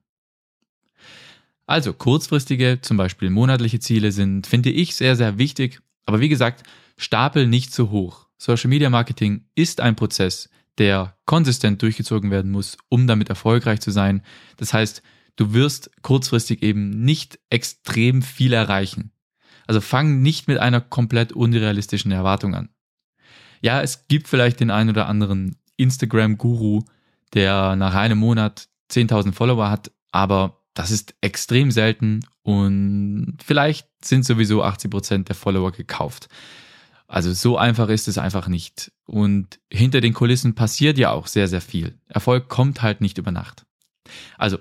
Also 1.66 1.94
kurzfristige, 1.94 2.80
zum 2.82 2.98
Beispiel 2.98 3.30
monatliche 3.30 3.80
Ziele 3.80 4.12
sind, 4.12 4.48
finde 4.48 4.72
ich, 4.72 4.96
sehr, 4.96 5.16
sehr 5.16 5.38
wichtig. 5.38 5.82
Aber 6.06 6.20
wie 6.20 6.30
gesagt, 6.30 6.64
Stapel 7.02 7.48
nicht 7.48 7.74
zu 7.74 7.90
hoch. 7.90 8.28
Social 8.38 8.70
Media 8.70 8.90
Marketing 8.92 9.46
ist 9.56 9.82
ein 9.82 9.96
Prozess, 9.96 10.50
der 10.78 11.18
konsistent 11.26 11.82
durchgezogen 11.82 12.30
werden 12.30 12.52
muss, 12.52 12.78
um 12.90 13.08
damit 13.08 13.30
erfolgreich 13.30 13.82
zu 13.82 13.90
sein. 13.90 14.22
Das 14.58 14.72
heißt, 14.72 15.02
du 15.36 15.52
wirst 15.54 15.90
kurzfristig 16.04 16.62
eben 16.62 17.04
nicht 17.04 17.40
extrem 17.50 18.22
viel 18.22 18.54
erreichen. 18.54 19.12
Also 19.66 19.82
fang 19.82 20.22
nicht 20.22 20.48
mit 20.48 20.60
einer 20.60 20.80
komplett 20.80 21.34
unrealistischen 21.34 22.12
Erwartung 22.12 22.54
an. 22.54 22.70
Ja, 23.62 23.82
es 23.82 24.08
gibt 24.08 24.28
vielleicht 24.28 24.60
den 24.60 24.70
einen 24.70 24.92
oder 24.92 25.08
anderen 25.08 25.58
Instagram-Guru, 25.78 26.84
der 27.34 27.76
nach 27.76 27.96
einem 27.96 28.20
Monat 28.20 28.70
10.000 28.92 29.34
Follower 29.34 29.72
hat, 29.72 29.92
aber 30.12 30.62
das 30.76 30.92
ist 30.92 31.16
extrem 31.22 31.72
selten 31.72 32.22
und 32.44 33.38
vielleicht 33.44 33.88
sind 34.04 34.24
sowieso 34.24 34.64
80 34.64 34.92
Prozent 34.92 35.30
der 35.30 35.36
Follower 35.36 35.72
gekauft. 35.72 36.30
Also 37.12 37.34
so 37.34 37.58
einfach 37.58 37.90
ist 37.90 38.08
es 38.08 38.18
einfach 38.18 38.48
nicht. 38.48 38.94
Und 39.06 39.60
hinter 39.70 40.00
den 40.00 40.14
Kulissen 40.14 40.56
passiert 40.56 40.98
ja 40.98 41.12
auch 41.12 41.28
sehr, 41.28 41.50
sehr 41.50 41.60
viel. 41.60 42.00
Erfolg 42.08 42.48
kommt 42.48 42.82
halt 42.82 43.02
nicht 43.02 43.18
über 43.18 43.34
Nacht. 43.34 43.66
Also 44.38 44.60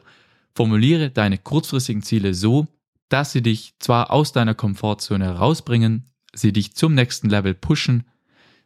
formuliere 0.53 1.11
deine 1.11 1.39
kurzfristigen 1.39 2.03
Ziele 2.03 2.35
so, 2.35 2.67
dass 3.09 3.31
sie 3.31 3.41
dich 3.41 3.75
zwar 3.79 4.11
aus 4.11 4.33
deiner 4.33 4.57
Komfortzone 4.57 5.37
rausbringen, 5.37 6.11
sie 6.35 6.53
dich 6.53 6.75
zum 6.75 6.93
nächsten 6.93 7.31
Level 7.31 7.55
pushen, 7.55 8.03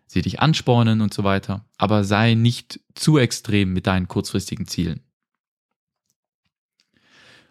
sie 0.07 0.23
dich 0.23 0.41
anspornen 0.41 1.03
und 1.03 1.13
so 1.13 1.23
weiter, 1.23 1.67
aber 1.77 2.05
sei 2.05 2.33
nicht 2.33 2.81
zu 2.95 3.19
extrem 3.19 3.75
mit 3.75 3.87
deinen 3.87 4.09
kurzfristigen 4.09 4.67
Zielen. 4.67 5.01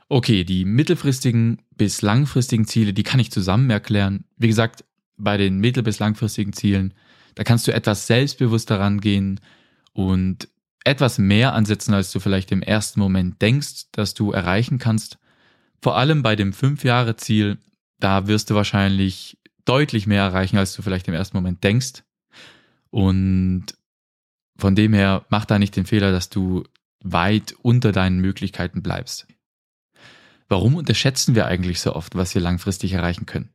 Okay, 0.10 0.44
die 0.46 0.66
mittelfristigen 0.66 1.62
bis 1.76 2.02
langfristigen 2.02 2.66
Ziele, 2.66 2.94
die 2.94 3.04
kann 3.04 3.20
ich 3.20 3.32
zusammen 3.32 3.70
erklären. 3.70 4.26
Wie 4.36 4.48
gesagt, 4.48 4.84
bei 5.18 5.38
den 5.38 5.60
mittel- 5.60 5.84
bis 5.84 6.00
langfristigen 6.00 6.54
Zielen, 6.54 6.94
da 7.36 7.44
kannst 7.44 7.68
du 7.68 7.74
etwas 7.74 8.08
selbstbewusster 8.08 8.80
rangehen 8.80 9.40
und 9.94 10.48
etwas 10.84 11.18
mehr 11.18 11.54
ansetzen, 11.54 11.94
als 11.94 12.12
du 12.12 12.20
vielleicht 12.20 12.52
im 12.52 12.62
ersten 12.62 13.00
Moment 13.00 13.42
denkst, 13.42 13.92
dass 13.92 14.14
du 14.14 14.32
erreichen 14.32 14.80
kannst. 14.80 15.18
Vor 15.82 15.98
allem 15.98 16.24
bei 16.24 16.36
dem 16.36 16.52
5-Jahre-Ziel, 16.52 17.58
da 18.00 18.28
wirst 18.28 18.50
du 18.50 18.56
wahrscheinlich 18.56 19.38
deutlich 19.66 20.08
mehr 20.08 20.24
erreichen, 20.24 20.58
als 20.58 20.74
du 20.74 20.82
vielleicht 20.82 21.08
im 21.08 21.14
ersten 21.14 21.38
Moment 21.38 21.64
denkst. 21.64 22.04
Und 22.90 23.66
von 24.58 24.76
dem 24.76 24.94
her 24.94 25.26
mach 25.30 25.46
da 25.46 25.58
nicht 25.58 25.76
den 25.76 25.86
Fehler, 25.86 26.12
dass 26.12 26.30
du 26.30 26.64
weit 27.04 27.56
unter 27.62 27.92
deinen 27.92 28.20
Möglichkeiten 28.20 28.82
bleibst. 28.82 29.28
Warum 30.48 30.76
unterschätzen 30.76 31.36
wir 31.36 31.48
eigentlich 31.48 31.80
so 31.80 31.96
oft, 31.96 32.16
was 32.16 32.36
wir 32.36 32.42
langfristig 32.42 32.94
erreichen 32.94 33.26
können? 33.26 33.50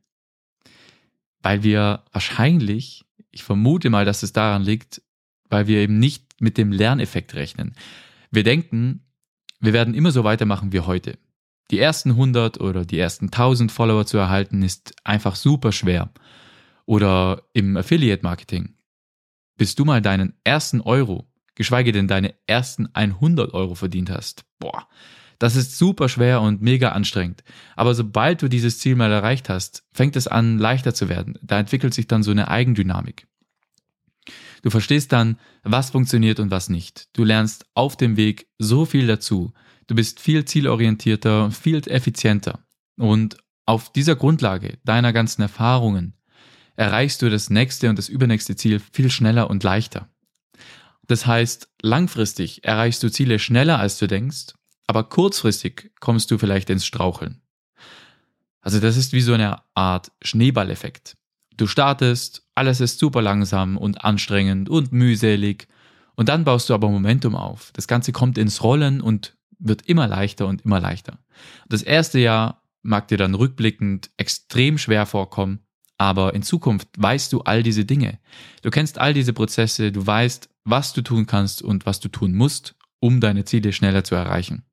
Weil 1.41 1.63
wir 1.63 2.03
wahrscheinlich, 2.11 3.05
ich 3.31 3.43
vermute 3.43 3.89
mal, 3.89 4.05
dass 4.05 4.23
es 4.23 4.33
daran 4.33 4.63
liegt, 4.63 5.01
weil 5.49 5.67
wir 5.67 5.79
eben 5.79 5.99
nicht 5.99 6.41
mit 6.41 6.57
dem 6.57 6.71
Lerneffekt 6.71 7.33
rechnen. 7.35 7.75
Wir 8.31 8.43
denken, 8.43 9.05
wir 9.59 9.73
werden 9.73 9.93
immer 9.93 10.11
so 10.11 10.23
weitermachen 10.23 10.71
wie 10.71 10.81
heute. 10.81 11.17
Die 11.71 11.79
ersten 11.79 12.11
100 12.11 12.59
oder 12.59 12.85
die 12.85 12.97
ersten 12.97 13.25
1000 13.25 13.71
Follower 13.71 14.05
zu 14.05 14.17
erhalten 14.17 14.63
ist 14.63 14.95
einfach 15.03 15.35
super 15.35 15.71
schwer. 15.71 16.11
Oder 16.85 17.43
im 17.53 17.77
Affiliate 17.77 18.23
Marketing. 18.23 18.75
Bis 19.57 19.75
du 19.75 19.85
mal 19.85 20.01
deinen 20.01 20.33
ersten 20.43 20.81
Euro, 20.81 21.27
geschweige 21.53 21.91
denn 21.91 22.07
deine 22.07 22.33
ersten 22.47 22.87
100 22.93 23.53
Euro 23.53 23.75
verdient 23.75 24.09
hast, 24.09 24.45
boah, 24.57 24.87
das 25.39 25.55
ist 25.55 25.77
super 25.77 26.09
schwer 26.09 26.41
und 26.41 26.61
mega 26.61 26.89
anstrengend. 26.89 27.43
Aber 27.77 27.95
sobald 27.95 28.41
du 28.41 28.49
dieses 28.49 28.79
Ziel 28.79 28.95
mal 28.95 29.11
erreicht 29.11 29.47
hast, 29.47 29.83
fängt 29.93 30.17
es 30.17 30.27
an, 30.27 30.59
leichter 30.59 30.93
zu 30.93 31.07
werden. 31.07 31.39
Da 31.41 31.57
entwickelt 31.57 31.93
sich 31.93 32.07
dann 32.07 32.23
so 32.23 32.31
eine 32.31 32.49
Eigendynamik. 32.49 33.25
Du 34.61 34.69
verstehst 34.69 35.13
dann, 35.13 35.39
was 35.63 35.91
funktioniert 35.91 36.41
und 36.41 36.51
was 36.51 36.67
nicht. 36.69 37.07
Du 37.13 37.23
lernst 37.23 37.65
auf 37.73 37.95
dem 37.95 38.17
Weg 38.17 38.47
so 38.57 38.83
viel 38.85 39.07
dazu. 39.07 39.53
Du 39.87 39.95
bist 39.95 40.19
viel 40.19 40.43
zielorientierter, 40.43 41.51
viel 41.51 41.81
effizienter. 41.87 42.59
Und 42.97 43.37
auf 43.65 43.93
dieser 43.93 44.17
Grundlage 44.17 44.77
deiner 44.83 45.13
ganzen 45.13 45.41
Erfahrungen 45.41 46.15
erreichst 46.75 47.21
du 47.21 47.29
das 47.29 47.49
nächste 47.49 47.89
und 47.89 47.97
das 47.97 48.09
übernächste 48.09 48.57
Ziel 48.57 48.81
viel 48.91 49.09
schneller 49.09 49.49
und 49.49 49.63
leichter. 49.63 50.09
Das 51.07 51.25
heißt, 51.25 51.69
langfristig 51.81 52.65
erreichst 52.65 53.01
du 53.03 53.09
Ziele 53.09 53.39
schneller 53.39 53.79
als 53.79 53.97
du 53.97 54.07
denkst 54.07 54.53
aber 54.89 55.03
kurzfristig 55.03 55.91
kommst 55.99 56.31
du 56.31 56.39
vielleicht 56.39 56.67
ins 56.71 56.83
Straucheln. 56.83 57.43
Also 58.59 58.79
das 58.79 58.97
ist 58.97 59.13
wie 59.13 59.21
so 59.21 59.33
eine 59.33 59.61
Art 59.75 60.11
Schneeballeffekt. 60.23 61.15
Du 61.55 61.67
startest, 61.67 62.47
alles 62.55 62.81
ist 62.81 62.97
super 62.97 63.21
langsam 63.21 63.77
und 63.77 64.03
anstrengend 64.03 64.67
und 64.67 64.91
mühselig 64.91 65.67
und 66.15 66.27
dann 66.27 66.43
baust 66.43 66.69
du 66.69 66.73
aber 66.73 66.89
Momentum 66.89 67.35
auf. 67.35 67.69
Das 67.73 67.87
Ganze 67.87 68.11
kommt 68.11 68.39
ins 68.39 68.63
Rollen 68.63 68.99
und 68.99 69.37
wird 69.59 69.83
immer 69.83 70.07
leichter 70.07 70.47
und 70.47 70.65
immer 70.65 70.79
leichter. 70.79 71.19
Das 71.67 71.83
erste 71.83 72.17
Jahr 72.17 72.63
mag 72.81 73.09
dir 73.09 73.17
dann 73.19 73.35
rückblickend 73.35 74.09
extrem 74.17 74.79
schwer 74.79 75.05
vorkommen, 75.05 75.59
aber 75.99 76.33
in 76.33 76.41
Zukunft 76.41 76.87
weißt 76.97 77.31
du 77.31 77.41
all 77.41 77.61
diese 77.61 77.85
Dinge. 77.85 78.17
Du 78.63 78.71
kennst 78.71 78.97
all 78.97 79.13
diese 79.13 79.33
Prozesse, 79.33 79.91
du 79.91 80.07
weißt, 80.07 80.49
was 80.63 80.93
du 80.93 81.03
tun 81.03 81.27
kannst 81.27 81.61
und 81.61 81.85
was 81.85 81.99
du 81.99 82.09
tun 82.09 82.33
musst, 82.33 82.75
um 82.99 83.21
deine 83.21 83.45
Ziele 83.45 83.71
schneller 83.71 84.03
zu 84.03 84.15
erreichen. 84.15 84.63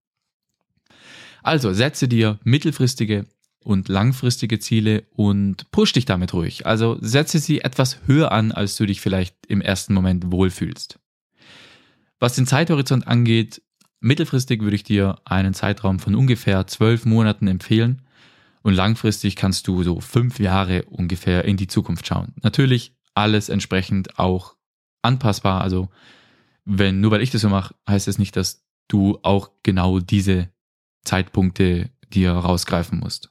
Also 1.47 1.73
setze 1.73 2.09
dir 2.09 2.41
mittelfristige 2.43 3.25
und 3.62 3.88
langfristige 3.88 4.59
Ziele 4.59 5.05
und 5.15 5.71
push 5.71 5.93
dich 5.93 6.05
damit 6.05 6.35
ruhig. 6.35 6.67
Also 6.67 6.99
setze 7.00 7.38
sie 7.38 7.61
etwas 7.61 8.00
höher 8.07 8.33
an, 8.33 8.50
als 8.50 8.75
du 8.75 8.85
dich 8.85 9.00
vielleicht 9.00 9.37
im 9.47 9.61
ersten 9.61 9.95
Moment 9.95 10.33
wohlfühlst. 10.33 10.99
Was 12.19 12.35
den 12.35 12.49
Zeithorizont 12.49 13.07
angeht, 13.07 13.62
mittelfristig 14.00 14.61
würde 14.61 14.75
ich 14.75 14.83
dir 14.83 15.21
einen 15.25 15.55
Zeitraum 15.55 16.00
von 16.00 16.17
ungefähr 16.17 16.67
zwölf 16.67 17.05
Monaten 17.05 17.47
empfehlen 17.47 18.03
und 18.62 18.75
langfristig 18.75 19.37
kannst 19.37 19.69
du 19.69 19.85
so 19.85 20.00
fünf 20.00 20.41
Jahre 20.41 20.83
ungefähr 20.87 21.45
in 21.45 21.57
die 21.57 21.69
Zukunft 21.69 22.09
schauen. 22.09 22.35
Natürlich 22.43 22.93
alles 23.15 23.50
entsprechend 23.50 24.19
auch 24.19 24.57
anpassbar. 25.03 25.61
Also 25.61 25.91
wenn 26.65 27.00
nur 27.00 27.12
weil 27.12 27.23
ich 27.23 27.31
das 27.31 27.43
so 27.43 27.49
mache, 27.49 27.73
heißt 27.88 28.09
es 28.09 28.17
das 28.17 28.19
nicht, 28.19 28.35
dass 28.35 28.67
du 28.88 29.21
auch 29.23 29.53
genau 29.62 30.00
diese 30.00 30.49
Zeitpunkte 31.07 31.91
dir 32.13 32.33
rausgreifen 32.33 32.99
musst. 32.99 33.31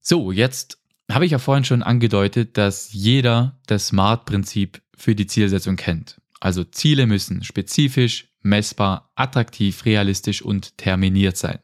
So, 0.00 0.32
jetzt 0.32 0.78
habe 1.10 1.24
ich 1.24 1.32
ja 1.32 1.38
vorhin 1.38 1.64
schon 1.64 1.82
angedeutet, 1.82 2.56
dass 2.56 2.92
jeder 2.92 3.58
das 3.66 3.88
SMART-Prinzip 3.88 4.82
für 4.96 5.14
die 5.14 5.26
Zielsetzung 5.26 5.76
kennt. 5.76 6.20
Also 6.40 6.64
Ziele 6.64 7.06
müssen 7.06 7.42
spezifisch, 7.42 8.28
messbar, 8.42 9.10
attraktiv, 9.14 9.84
realistisch 9.84 10.42
und 10.42 10.76
terminiert 10.78 11.36
sein. 11.36 11.58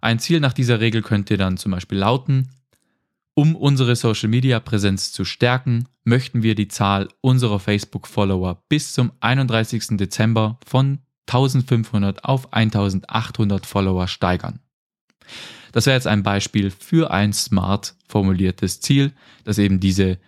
Ein 0.00 0.18
Ziel 0.18 0.40
nach 0.40 0.52
dieser 0.52 0.80
Regel 0.80 1.02
könnte 1.02 1.36
dann 1.36 1.56
zum 1.56 1.72
Beispiel 1.72 1.98
lauten, 1.98 2.50
um 3.34 3.56
unsere 3.56 3.96
Social-Media-Präsenz 3.96 5.12
zu 5.12 5.24
stärken, 5.24 5.88
möchten 6.04 6.42
wir 6.42 6.54
die 6.54 6.68
Zahl 6.68 7.08
unserer 7.20 7.58
Facebook-Follower 7.58 8.62
bis 8.68 8.92
zum 8.92 9.12
31. 9.20 9.96
Dezember 9.96 10.58
von 10.64 11.00
1500 11.26 12.24
auf 12.24 12.52
1800 12.52 13.66
Follower 13.66 14.08
steigern. 14.08 14.60
Das 15.72 15.86
wäre 15.86 15.96
jetzt 15.96 16.06
ein 16.06 16.22
Beispiel 16.22 16.70
für 16.70 17.10
ein 17.10 17.32
smart 17.32 17.94
formuliertes 18.06 18.80
Ziel, 18.80 19.12
das 19.44 19.58
eben 19.58 19.80
diese, 19.80 20.18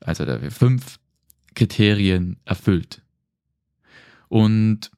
also 0.00 0.24
fünf 0.50 0.98
Kriterien 1.54 2.38
erfüllt. 2.44 3.02
Und 4.28 4.90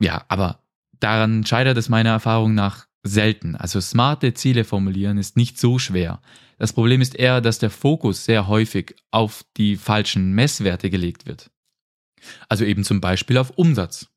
ja, 0.00 0.24
aber 0.28 0.62
daran 1.00 1.44
scheitert 1.44 1.76
es 1.76 1.88
meiner 1.88 2.10
Erfahrung 2.10 2.54
nach 2.54 2.86
selten. 3.02 3.56
Also 3.56 3.80
smarte 3.80 4.34
Ziele 4.34 4.64
formulieren 4.64 5.18
ist 5.18 5.36
nicht 5.36 5.58
so 5.58 5.78
schwer. 5.78 6.20
Das 6.58 6.72
Problem 6.72 7.00
ist 7.00 7.16
eher, 7.16 7.40
dass 7.40 7.58
der 7.58 7.70
Fokus 7.70 8.24
sehr 8.24 8.46
häufig 8.46 8.94
auf 9.10 9.44
die 9.56 9.76
falschen 9.76 10.32
Messwerte 10.32 10.90
gelegt 10.90 11.26
wird. 11.26 11.50
Also 12.48 12.64
eben 12.64 12.84
zum 12.84 13.00
Beispiel 13.00 13.38
auf 13.38 13.50
Umsatz. 13.50 14.11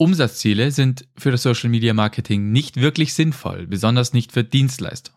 Umsatzziele 0.00 0.70
sind 0.70 1.06
für 1.14 1.30
das 1.30 1.42
Social 1.42 1.68
Media 1.68 1.92
Marketing 1.92 2.52
nicht 2.52 2.80
wirklich 2.80 3.12
sinnvoll, 3.12 3.66
besonders 3.66 4.14
nicht 4.14 4.32
für 4.32 4.42
Dienstleister. 4.42 5.12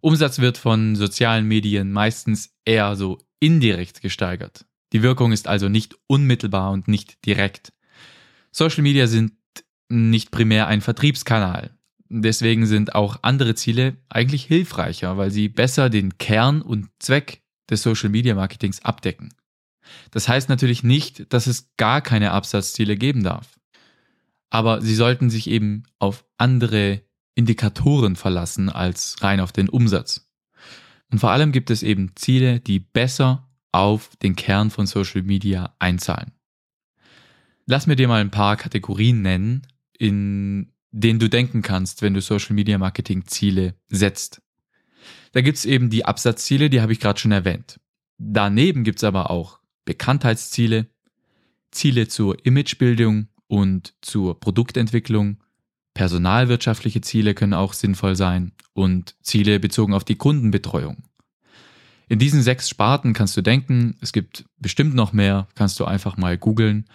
Umsatz 0.00 0.40
wird 0.40 0.58
von 0.58 0.96
sozialen 0.96 1.46
Medien 1.46 1.92
meistens 1.92 2.52
eher 2.64 2.96
so 2.96 3.20
indirekt 3.38 4.02
gesteigert. 4.02 4.66
Die 4.92 5.04
Wirkung 5.04 5.30
ist 5.30 5.46
also 5.46 5.68
nicht 5.68 5.94
unmittelbar 6.08 6.72
und 6.72 6.88
nicht 6.88 7.24
direkt. 7.24 7.72
Social 8.50 8.82
Media 8.82 9.06
sind 9.06 9.34
nicht 9.88 10.32
primär 10.32 10.66
ein 10.66 10.80
Vertriebskanal. 10.80 11.70
Deswegen 12.08 12.66
sind 12.66 12.96
auch 12.96 13.20
andere 13.22 13.54
Ziele 13.54 13.98
eigentlich 14.08 14.46
hilfreicher, 14.46 15.16
weil 15.16 15.30
sie 15.30 15.48
besser 15.48 15.90
den 15.90 16.18
Kern 16.18 16.60
und 16.60 16.88
Zweck 16.98 17.42
des 17.70 17.82
Social 17.82 18.08
Media 18.08 18.34
Marketings 18.34 18.84
abdecken. 18.84 19.32
Das 20.10 20.26
heißt 20.26 20.48
natürlich 20.48 20.82
nicht, 20.82 21.32
dass 21.32 21.46
es 21.46 21.70
gar 21.76 22.00
keine 22.00 22.32
Absatzziele 22.32 22.96
geben 22.96 23.22
darf 23.22 23.61
aber 24.52 24.82
sie 24.82 24.94
sollten 24.94 25.30
sich 25.30 25.48
eben 25.48 25.84
auf 25.98 26.26
andere 26.36 27.00
Indikatoren 27.34 28.16
verlassen 28.16 28.68
als 28.68 29.16
rein 29.22 29.40
auf 29.40 29.50
den 29.50 29.70
Umsatz. 29.70 30.30
Und 31.10 31.20
vor 31.20 31.30
allem 31.30 31.52
gibt 31.52 31.70
es 31.70 31.82
eben 31.82 32.12
Ziele, 32.16 32.60
die 32.60 32.78
besser 32.78 33.48
auf 33.72 34.14
den 34.16 34.36
Kern 34.36 34.68
von 34.68 34.86
Social 34.86 35.22
Media 35.22 35.74
einzahlen. 35.78 36.32
Lass 37.64 37.86
mir 37.86 37.96
dir 37.96 38.08
mal 38.08 38.20
ein 38.20 38.30
paar 38.30 38.58
Kategorien 38.58 39.22
nennen, 39.22 39.62
in 39.98 40.70
denen 40.90 41.18
du 41.18 41.30
denken 41.30 41.62
kannst, 41.62 42.02
wenn 42.02 42.12
du 42.12 42.20
Social 42.20 42.54
Media 42.54 42.76
Marketing 42.76 43.24
Ziele 43.24 43.74
setzt. 43.88 44.42
Da 45.32 45.40
gibt's 45.40 45.64
eben 45.64 45.88
die 45.88 46.04
Absatzziele, 46.04 46.68
die 46.68 46.82
habe 46.82 46.92
ich 46.92 47.00
gerade 47.00 47.18
schon 47.18 47.32
erwähnt. 47.32 47.80
Daneben 48.18 48.84
gibt's 48.84 49.02
aber 49.02 49.30
auch 49.30 49.60
Bekanntheitsziele, 49.86 50.88
Ziele 51.70 52.06
zur 52.06 52.44
Imagebildung 52.44 53.28
und 53.52 53.92
zur 54.00 54.40
Produktentwicklung. 54.40 55.36
Personalwirtschaftliche 55.92 57.02
Ziele 57.02 57.34
können 57.34 57.52
auch 57.52 57.74
sinnvoll 57.74 58.16
sein 58.16 58.52
und 58.72 59.14
Ziele 59.20 59.60
bezogen 59.60 59.92
auf 59.92 60.04
die 60.04 60.14
Kundenbetreuung. 60.14 61.04
In 62.08 62.18
diesen 62.18 62.40
sechs 62.40 62.70
Sparten 62.70 63.12
kannst 63.12 63.36
du 63.36 63.42
denken, 63.42 63.98
es 64.00 64.14
gibt 64.14 64.46
bestimmt 64.56 64.94
noch 64.94 65.12
mehr, 65.12 65.48
kannst 65.54 65.78
du 65.78 65.84
einfach 65.84 66.16
mal 66.16 66.38
googeln, 66.38 66.86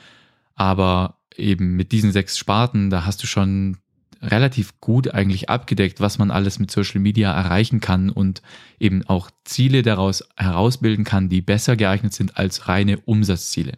aber 0.55 1.19
eben 1.35 1.75
mit 1.75 1.91
diesen 1.91 2.11
sechs 2.11 2.39
Sparten, 2.39 2.89
da 2.89 3.05
hast 3.05 3.21
du 3.21 3.27
schon 3.27 3.77
relativ 4.23 4.81
gut 4.81 5.13
eigentlich 5.13 5.51
abgedeckt, 5.51 6.01
was 6.01 6.17
man 6.17 6.31
alles 6.31 6.57
mit 6.57 6.71
Social 6.71 6.99
Media 6.99 7.31
erreichen 7.31 7.81
kann 7.81 8.09
und 8.09 8.41
eben 8.79 9.03
auch 9.05 9.29
Ziele 9.43 9.83
daraus 9.83 10.27
herausbilden 10.35 11.05
kann, 11.05 11.29
die 11.29 11.43
besser 11.43 11.75
geeignet 11.75 12.15
sind 12.15 12.35
als 12.35 12.67
reine 12.67 12.97
Umsatzziele. 13.01 13.73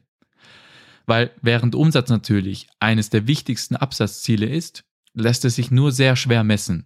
Weil 1.09 1.31
während 1.41 1.73
Umsatz 1.73 2.11
natürlich 2.11 2.67
eines 2.79 3.09
der 3.09 3.25
wichtigsten 3.25 3.75
Absatzziele 3.75 4.45
ist, 4.45 4.83
lässt 5.15 5.43
es 5.43 5.55
sich 5.55 5.71
nur 5.71 5.91
sehr 5.91 6.15
schwer 6.15 6.43
messen. 6.43 6.85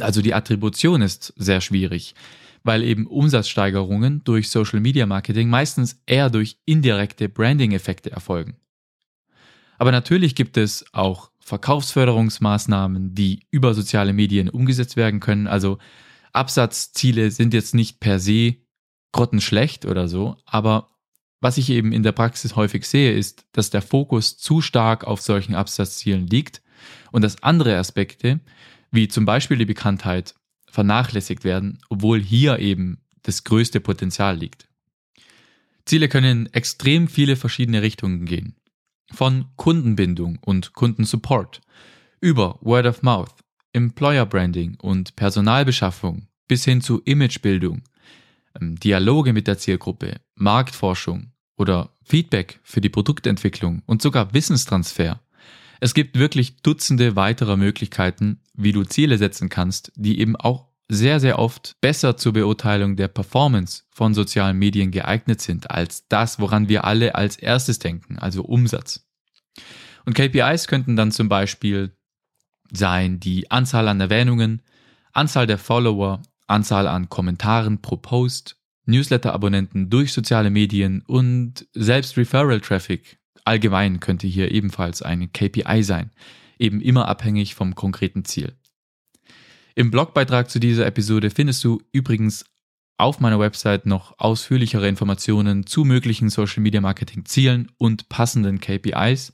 Also 0.00 0.22
die 0.22 0.32
Attribution 0.32 1.02
ist 1.02 1.34
sehr 1.36 1.60
schwierig, 1.60 2.14
weil 2.62 2.82
eben 2.82 3.06
Umsatzsteigerungen 3.06 4.24
durch 4.24 4.48
Social 4.48 4.80
Media 4.80 5.04
Marketing 5.04 5.50
meistens 5.50 6.00
eher 6.06 6.30
durch 6.30 6.56
indirekte 6.64 7.28
Branding-Effekte 7.28 8.10
erfolgen. 8.10 8.56
Aber 9.76 9.92
natürlich 9.92 10.34
gibt 10.34 10.56
es 10.56 10.86
auch 10.94 11.30
Verkaufsförderungsmaßnahmen, 11.40 13.14
die 13.14 13.40
über 13.50 13.74
soziale 13.74 14.14
Medien 14.14 14.48
umgesetzt 14.48 14.96
werden 14.96 15.20
können. 15.20 15.48
Also 15.48 15.76
Absatzziele 16.32 17.30
sind 17.30 17.52
jetzt 17.52 17.74
nicht 17.74 18.00
per 18.00 18.20
se 18.20 18.56
grottenschlecht 19.12 19.84
oder 19.84 20.08
so, 20.08 20.38
aber 20.46 20.97
was 21.40 21.58
ich 21.58 21.70
eben 21.70 21.92
in 21.92 22.02
der 22.02 22.12
Praxis 22.12 22.56
häufig 22.56 22.86
sehe, 22.86 23.12
ist, 23.12 23.44
dass 23.52 23.70
der 23.70 23.82
Fokus 23.82 24.36
zu 24.36 24.60
stark 24.60 25.04
auf 25.04 25.20
solchen 25.20 25.54
Absatzzielen 25.54 26.26
liegt 26.26 26.62
und 27.12 27.22
dass 27.22 27.42
andere 27.42 27.76
Aspekte, 27.76 28.40
wie 28.90 29.08
zum 29.08 29.24
Beispiel 29.24 29.56
die 29.56 29.64
Bekanntheit, 29.64 30.34
vernachlässigt 30.70 31.44
werden, 31.44 31.78
obwohl 31.88 32.20
hier 32.20 32.58
eben 32.58 32.98
das 33.22 33.44
größte 33.44 33.80
Potenzial 33.80 34.36
liegt. 34.36 34.68
Ziele 35.84 36.08
können 36.08 36.46
in 36.46 36.52
extrem 36.52 37.08
viele 37.08 37.36
verschiedene 37.36 37.82
Richtungen 37.82 38.26
gehen. 38.26 38.56
Von 39.10 39.46
Kundenbindung 39.56 40.38
und 40.42 40.74
Kundensupport 40.74 41.62
über 42.20 42.58
Word 42.60 42.86
of 42.86 43.02
Mouth, 43.02 43.34
Employer 43.72 44.26
Branding 44.26 44.76
und 44.80 45.16
Personalbeschaffung 45.16 46.28
bis 46.46 46.64
hin 46.64 46.80
zu 46.80 47.00
Imagebildung, 47.04 47.82
Dialoge 48.60 49.32
mit 49.32 49.46
der 49.46 49.58
Zielgruppe, 49.58 50.20
Marktforschung 50.34 51.32
oder 51.56 51.96
Feedback 52.02 52.60
für 52.62 52.80
die 52.80 52.88
Produktentwicklung 52.88 53.82
und 53.86 54.02
sogar 54.02 54.32
Wissenstransfer. 54.34 55.20
Es 55.80 55.94
gibt 55.94 56.18
wirklich 56.18 56.62
Dutzende 56.62 57.16
weiterer 57.16 57.56
Möglichkeiten, 57.56 58.40
wie 58.54 58.72
du 58.72 58.84
Ziele 58.84 59.18
setzen 59.18 59.48
kannst, 59.48 59.92
die 59.94 60.20
eben 60.20 60.36
auch 60.36 60.68
sehr, 60.88 61.20
sehr 61.20 61.38
oft 61.38 61.76
besser 61.80 62.16
zur 62.16 62.32
Beurteilung 62.32 62.96
der 62.96 63.08
Performance 63.08 63.84
von 63.90 64.14
sozialen 64.14 64.58
Medien 64.58 64.90
geeignet 64.90 65.40
sind 65.40 65.70
als 65.70 66.08
das, 66.08 66.40
woran 66.40 66.68
wir 66.68 66.84
alle 66.84 67.14
als 67.14 67.36
erstes 67.36 67.78
denken, 67.78 68.18
also 68.18 68.42
Umsatz. 68.42 69.06
Und 70.06 70.14
KPIs 70.14 70.66
könnten 70.66 70.96
dann 70.96 71.12
zum 71.12 71.28
Beispiel 71.28 71.94
sein 72.72 73.20
die 73.20 73.50
Anzahl 73.50 73.88
an 73.88 74.00
Erwähnungen, 74.00 74.62
Anzahl 75.12 75.46
der 75.46 75.58
Follower, 75.58 76.22
Anzahl 76.48 76.86
an 76.88 77.08
Kommentaren 77.08 77.80
pro 77.80 77.96
Post, 77.96 78.56
Newsletter-Abonnenten 78.86 79.90
durch 79.90 80.12
soziale 80.12 80.50
Medien 80.50 81.02
und 81.06 81.66
selbst 81.74 82.16
Referral-Traffic 82.16 83.18
allgemein 83.44 84.00
könnte 84.00 84.26
hier 84.26 84.50
ebenfalls 84.50 85.02
eine 85.02 85.28
KPI 85.28 85.82
sein, 85.82 86.10
eben 86.58 86.80
immer 86.80 87.08
abhängig 87.08 87.54
vom 87.54 87.74
konkreten 87.74 88.24
Ziel. 88.24 88.54
Im 89.74 89.90
Blogbeitrag 89.90 90.50
zu 90.50 90.58
dieser 90.58 90.86
Episode 90.86 91.30
findest 91.30 91.62
du 91.64 91.80
übrigens 91.92 92.44
auf 92.96 93.20
meiner 93.20 93.38
Website 93.38 93.86
noch 93.86 94.18
ausführlichere 94.18 94.88
Informationen 94.88 95.66
zu 95.66 95.84
möglichen 95.84 96.30
Social 96.30 96.62
Media 96.62 96.80
Marketing 96.80 97.24
Zielen 97.24 97.70
und 97.78 98.08
passenden 98.08 98.60
KPIs, 98.60 99.32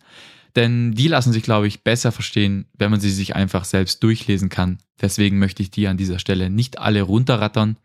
denn 0.57 0.93
die 0.93 1.09
lassen 1.09 1.33
sich, 1.33 1.43
glaube 1.43 1.67
ich, 1.67 1.83
besser 1.83 2.13
verstehen, 2.13 2.67
wenn 2.75 2.91
man 2.91 3.01
sie 3.01 3.11
sich 3.11 3.35
einfach 3.35 3.65
selbst 3.65 4.03
durchlesen 4.03 4.49
kann. 4.49 4.79
Deswegen 5.01 5.39
möchte 5.39 5.63
ich 5.63 5.71
die 5.71 5.89
an 5.89 5.97
dieser 5.97 6.19
Stelle 6.19 6.51
nicht 6.51 6.79
alle 6.79 7.03
runterrattern. 7.03 7.77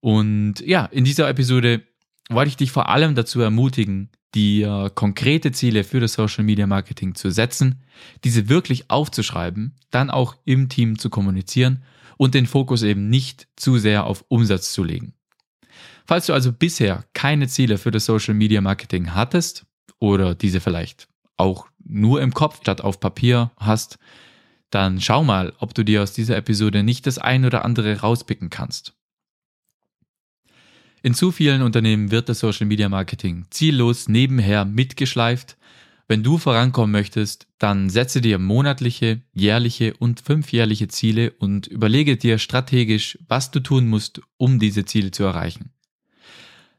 Und 0.00 0.60
ja, 0.60 0.84
in 0.86 1.04
dieser 1.04 1.28
Episode 1.28 1.82
wollte 2.28 2.48
ich 2.48 2.56
dich 2.56 2.70
vor 2.70 2.88
allem 2.88 3.14
dazu 3.14 3.40
ermutigen, 3.40 4.10
dir 4.34 4.92
konkrete 4.94 5.50
Ziele 5.52 5.82
für 5.82 5.98
das 5.98 6.12
Social 6.12 6.44
Media 6.44 6.66
Marketing 6.66 7.14
zu 7.14 7.30
setzen, 7.30 7.82
diese 8.22 8.48
wirklich 8.48 8.90
aufzuschreiben, 8.90 9.74
dann 9.90 10.10
auch 10.10 10.36
im 10.44 10.68
Team 10.68 10.98
zu 10.98 11.10
kommunizieren 11.10 11.82
und 12.16 12.34
den 12.34 12.46
Fokus 12.46 12.82
eben 12.82 13.08
nicht 13.08 13.48
zu 13.56 13.78
sehr 13.78 14.04
auf 14.04 14.24
Umsatz 14.28 14.72
zu 14.72 14.84
legen. 14.84 15.14
Falls 16.06 16.26
du 16.26 16.32
also 16.32 16.52
bisher 16.52 17.04
keine 17.14 17.48
Ziele 17.48 17.78
für 17.78 17.90
das 17.90 18.04
Social 18.04 18.34
Media 18.34 18.60
Marketing 18.60 19.14
hattest 19.14 19.66
oder 19.98 20.34
diese 20.34 20.60
vielleicht 20.60 21.08
auch 21.36 21.66
nur 21.84 22.20
im 22.22 22.34
Kopf 22.34 22.60
statt 22.60 22.80
auf 22.80 23.00
Papier 23.00 23.50
hast, 23.56 23.98
dann 24.70 25.00
schau 25.00 25.22
mal, 25.22 25.52
ob 25.58 25.74
du 25.74 25.84
dir 25.84 26.02
aus 26.02 26.12
dieser 26.12 26.36
Episode 26.36 26.82
nicht 26.82 27.06
das 27.06 27.18
ein 27.18 27.44
oder 27.44 27.64
andere 27.64 28.00
rauspicken 28.00 28.50
kannst. 28.50 28.94
In 31.02 31.14
zu 31.14 31.30
vielen 31.30 31.62
Unternehmen 31.62 32.10
wird 32.10 32.28
das 32.28 32.40
Social 32.40 32.66
Media 32.66 32.88
Marketing 32.88 33.46
ziellos 33.50 34.08
nebenher 34.08 34.64
mitgeschleift. 34.64 35.56
Wenn 36.08 36.22
du 36.22 36.36
vorankommen 36.36 36.90
möchtest, 36.90 37.46
dann 37.58 37.90
setze 37.90 38.20
dir 38.20 38.38
monatliche, 38.38 39.22
jährliche 39.32 39.94
und 39.94 40.20
fünfjährliche 40.20 40.88
Ziele 40.88 41.30
und 41.38 41.68
überlege 41.68 42.16
dir 42.16 42.38
strategisch, 42.38 43.18
was 43.28 43.50
du 43.50 43.60
tun 43.60 43.86
musst, 43.88 44.20
um 44.36 44.58
diese 44.58 44.84
Ziele 44.84 45.12
zu 45.12 45.22
erreichen. 45.22 45.70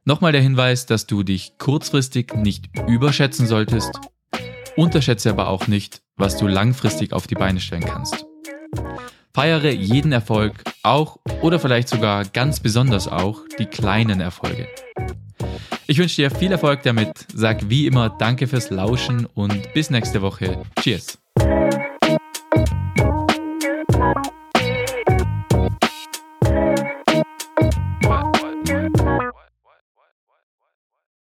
Nochmal 0.03 0.31
der 0.31 0.41
Hinweis, 0.41 0.85
dass 0.85 1.07
du 1.07 1.23
dich 1.23 1.57
kurzfristig 1.57 2.33
nicht 2.35 2.69
überschätzen 2.87 3.47
solltest, 3.47 3.99
unterschätze 4.77 5.29
aber 5.31 5.49
auch 5.49 5.67
nicht, 5.67 6.01
was 6.15 6.37
du 6.37 6.47
langfristig 6.47 7.11
auf 7.11 7.27
die 7.27 7.35
Beine 7.35 7.59
stellen 7.59 7.83
kannst. 7.83 8.25
Feiere 9.33 9.69
jeden 9.71 10.11
Erfolg, 10.11 10.63
auch 10.83 11.17
oder 11.41 11.59
vielleicht 11.59 11.89
sogar 11.89 12.25
ganz 12.25 12.59
besonders 12.59 13.07
auch 13.07 13.41
die 13.59 13.65
kleinen 13.65 14.19
Erfolge. 14.19 14.67
Ich 15.85 15.97
wünsche 15.97 16.15
dir 16.15 16.31
viel 16.31 16.51
Erfolg 16.51 16.83
damit, 16.83 17.11
sag 17.33 17.69
wie 17.69 17.85
immer 17.85 18.09
Danke 18.09 18.47
fürs 18.47 18.69
Lauschen 18.69 19.25
und 19.25 19.73
bis 19.73 19.89
nächste 19.89 20.21
Woche. 20.21 20.63
Cheers! 20.81 21.19